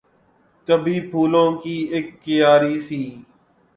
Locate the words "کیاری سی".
2.23-3.01